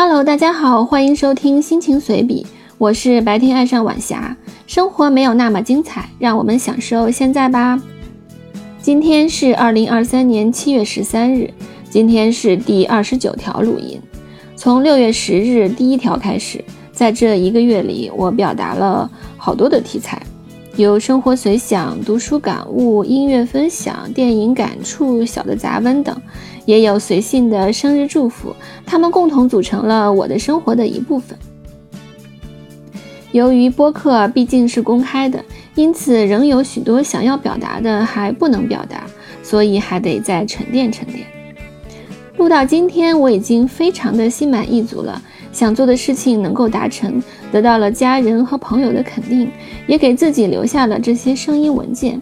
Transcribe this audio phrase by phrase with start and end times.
[0.00, 2.46] Hello，大家好，欢迎收听心情随笔，
[2.78, 4.36] 我是白天爱上晚霞。
[4.64, 7.82] 生活没有那么精彩，让我们享受现在吧。
[8.80, 11.52] 今天是二零二三年七月十三日，
[11.90, 14.00] 今天是第二十九条录音。
[14.54, 20.22] 从六月十日第一条开始，在这一个月里，我表达了好多的题材，
[20.78, 26.16] 有生活随想、读书感悟、音乐分享、电影感触、小的杂文等。
[26.66, 28.54] 也有随性的生日祝福，
[28.86, 31.36] 他们共同组成了我的生活的一部分。
[33.32, 35.44] 由于播客毕竟是公开的，
[35.74, 39.04] 因此仍有许多想要表达的还不能表达，
[39.42, 41.26] 所以还得再沉淀沉淀。
[42.36, 45.20] 录到今天，我已经非常的心满意足了，
[45.52, 49.50] 想做的事情能够达成，得到了家人和朋友的肯定，
[49.86, 52.20] 也给自己留下了这些声音文件。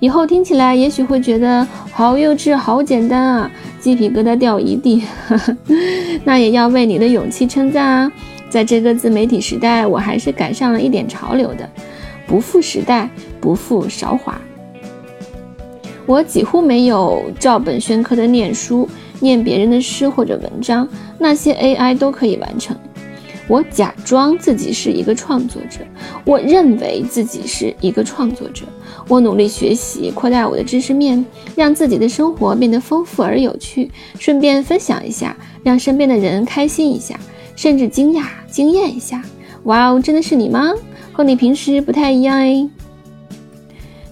[0.00, 5.02] 以后听起来也许会觉得好幼稚、好简单啊，鸡皮疙瘩掉一地。
[6.24, 8.12] 那也要为你的勇气称赞啊！
[8.48, 11.68] 在这个自媒体时代，我还是赶上了一点潮流的，
[12.26, 13.10] 不负时代，
[13.40, 14.40] 不负韶华。
[16.06, 18.88] 我几乎没有照本宣科的念书，
[19.20, 20.88] 念别人的诗或者文章，
[21.18, 22.76] 那些 AI 都可以完成。
[23.46, 25.78] 我假装自己是一个创作者，
[26.24, 28.64] 我认为自己是一个创作者。
[29.08, 31.24] 我努力学习，扩大我的知识面，
[31.56, 37.18] 让自己的生活变得丰富而有趣，顺便分享一下，让身边的人开心一下，
[37.56, 39.22] 甚至惊讶、惊艳一下。
[39.64, 40.74] 哇哦，真的是你吗？
[41.10, 42.68] 和你平时不太一样哎。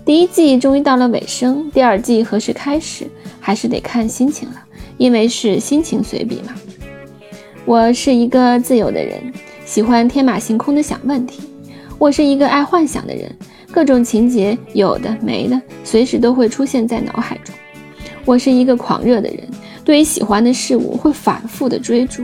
[0.06, 3.06] 第一季终于到了尾声，第二季何时开始，
[3.38, 4.54] 还是得看心情了，
[4.98, 6.54] 因为是心情随笔嘛。
[7.64, 9.32] 我是一个自由的人，
[9.64, 11.42] 喜欢天马行空的想问题。
[11.98, 13.34] 我是一个爱幻想的人，
[13.72, 17.54] 各种情节有的没的，随时都会出现在脑海中。
[18.24, 19.40] 我是一个狂热的人，
[19.84, 22.22] 对于喜欢的事物会反复的追逐。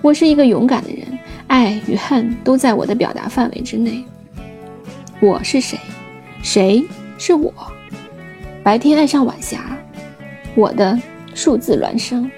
[0.00, 1.06] 我是一个勇敢的人，
[1.48, 4.04] 爱与恨都在我的表达范围之内。
[5.20, 5.78] 我是谁？
[6.42, 6.84] 谁
[7.18, 7.52] 是我？
[8.62, 9.76] 白天爱上晚霞，
[10.54, 10.96] 我的
[11.34, 12.30] 数字孪生。